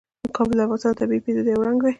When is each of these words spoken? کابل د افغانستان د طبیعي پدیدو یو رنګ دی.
کابل 0.37 0.57
د 0.59 0.61
افغانستان 0.65 0.91
د 0.93 0.99
طبیعي 0.99 1.21
پدیدو 1.25 1.51
یو 1.53 1.61
رنګ 1.67 1.79
دی. 1.83 1.89